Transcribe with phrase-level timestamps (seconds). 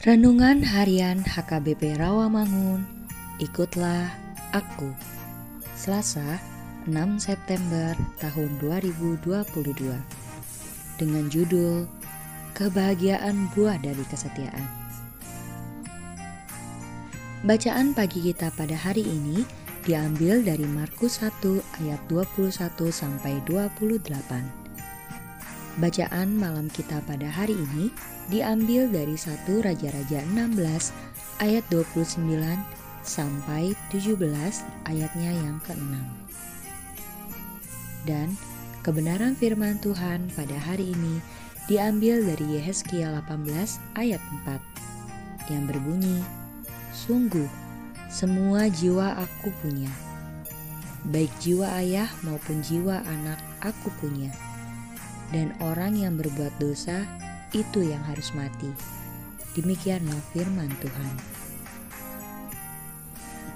[0.00, 2.88] Renungan Harian HKBP Rawamangun,
[3.36, 4.08] ikutlah
[4.48, 4.96] aku.
[5.76, 6.40] Selasa,
[6.88, 9.20] 6 September tahun 2022.
[10.96, 11.84] Dengan judul
[12.56, 14.64] Kebahagiaan Buah dari Kesetiaan.
[17.44, 19.44] Bacaan pagi kita pada hari ini
[19.84, 22.56] diambil dari Markus 1 ayat 21
[22.88, 24.59] sampai 28.
[25.80, 27.88] Bacaan malam kita pada hari ini
[28.28, 30.60] diambil dari 1 Raja-Raja 16
[31.40, 32.20] ayat 29
[33.00, 34.12] sampai 17
[34.84, 35.96] ayatnya yang ke-6.
[38.04, 38.36] Dan
[38.84, 41.16] kebenaran firman Tuhan pada hari ini
[41.64, 46.20] diambil dari Yehezkiel 18 ayat 4 yang berbunyi,
[46.92, 47.48] Sungguh,
[48.12, 49.88] semua jiwa aku punya,
[51.08, 54.28] baik jiwa ayah maupun jiwa anak aku punya
[55.30, 57.06] dan orang yang berbuat dosa
[57.54, 58.70] itu yang harus mati.
[59.58, 61.14] Demikianlah firman Tuhan.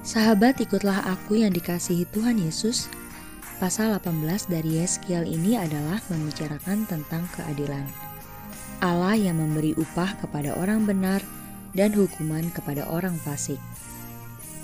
[0.04, 2.90] Sahabat ikutlah aku yang dikasihi Tuhan Yesus.
[3.62, 7.86] Pasal 18 dari Yeskiel ini adalah membicarakan tentang keadilan.
[8.82, 11.24] Allah yang memberi upah kepada orang benar
[11.72, 13.56] dan hukuman kepada orang fasik.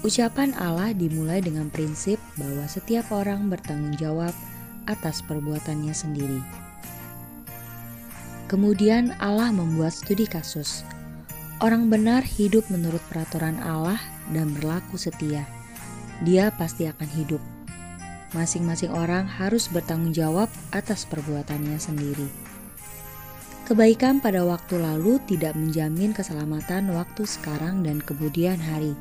[0.04, 4.34] Ucapan Allah dimulai dengan prinsip bahwa setiap orang bertanggung jawab
[4.88, 6.69] atas perbuatannya sendiri.
[8.50, 10.82] Kemudian Allah membuat studi kasus.
[11.62, 14.02] Orang benar hidup menurut peraturan Allah
[14.34, 15.46] dan berlaku setia.
[16.26, 17.38] Dia pasti akan hidup.
[18.34, 22.26] Masing-masing orang harus bertanggung jawab atas perbuatannya sendiri.
[23.70, 28.98] Kebaikan pada waktu lalu tidak menjamin keselamatan waktu sekarang dan kemudian hari.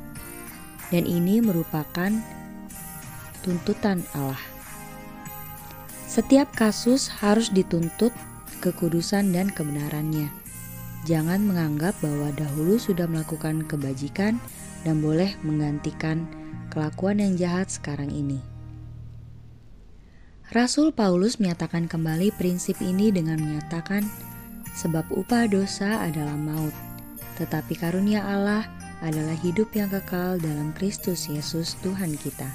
[0.94, 2.14] Dan ini merupakan
[3.42, 4.38] tuntutan Allah.
[6.06, 8.14] Setiap kasus harus dituntut
[8.60, 10.28] kekudusan dan kebenarannya.
[11.08, 14.36] Jangan menganggap bahwa dahulu sudah melakukan kebajikan
[14.84, 16.28] dan boleh menggantikan
[16.68, 18.38] kelakuan yang jahat sekarang ini.
[20.50, 24.02] Rasul Paulus menyatakan kembali prinsip ini dengan menyatakan,
[24.74, 26.74] "Sebab upah dosa adalah maut,
[27.38, 28.66] tetapi karunia Allah
[29.00, 32.50] adalah hidup yang kekal dalam Kristus Yesus Tuhan kita."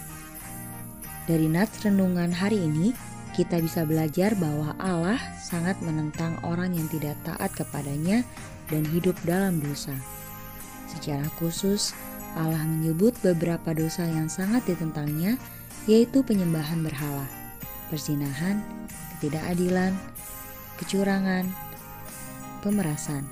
[1.25, 2.91] Dari nats renungan hari ini,
[3.35, 8.23] kita bisa belajar bahwa Allah sangat menentang orang yang tidak taat kepadanya
[8.71, 9.93] dan hidup dalam dosa.
[10.87, 11.91] Secara khusus,
[12.39, 15.35] Allah menyebut beberapa dosa yang sangat ditentangnya,
[15.83, 17.27] yaitu penyembahan berhala,
[17.91, 18.63] persinahan,
[19.19, 19.91] ketidakadilan,
[20.79, 21.43] kecurangan,
[22.63, 23.27] pemerasan.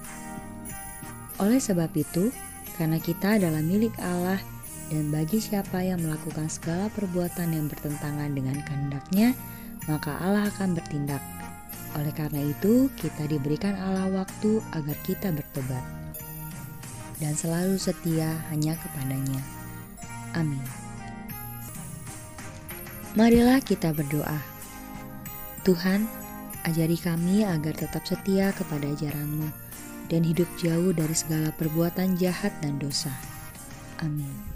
[1.40, 2.30] Oleh sebab itu,
[2.76, 4.40] karena kita adalah milik Allah,
[4.92, 9.34] dan bagi siapa yang melakukan segala perbuatan yang bertentangan dengan kehendaknya,
[9.88, 11.22] maka Allah akan bertindak.
[11.94, 16.04] Oleh karena itu, kita diberikan Allah waktu agar kita bertobat
[17.22, 19.42] dan selalu setia hanya kepadanya.
[20.34, 20.64] Amin.
[23.14, 24.42] Marilah kita berdoa.
[25.64, 26.10] Tuhan,
[26.66, 29.48] ajari kami agar tetap setia kepada ajaranmu
[30.12, 33.14] dan hidup jauh dari segala perbuatan jahat dan dosa.
[34.02, 34.53] Amin.